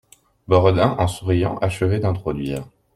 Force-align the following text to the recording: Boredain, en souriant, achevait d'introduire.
Boredain, 0.47 0.95
en 0.97 1.07
souriant, 1.07 1.59
achevait 1.59 1.99
d'introduire. 1.99 2.65